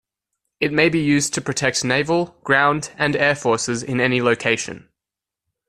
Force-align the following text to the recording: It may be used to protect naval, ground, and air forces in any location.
It 0.59 0.73
may 0.73 0.89
be 0.89 0.97
used 0.99 1.35
to 1.35 1.41
protect 1.41 1.85
naval, 1.85 2.35
ground, 2.43 2.89
and 2.97 3.15
air 3.15 3.35
forces 3.35 3.83
in 3.83 4.01
any 4.01 4.19
location. 4.19 4.89